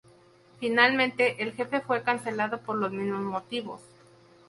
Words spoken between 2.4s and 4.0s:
por los mismos motivos.